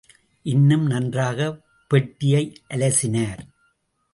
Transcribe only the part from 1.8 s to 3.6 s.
பெட்டியை அலசினார்.